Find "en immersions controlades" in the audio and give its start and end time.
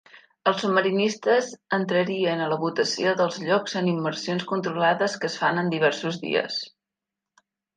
3.83-5.19